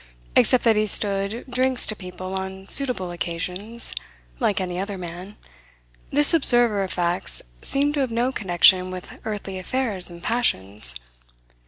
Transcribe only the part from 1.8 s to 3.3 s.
to people on suitable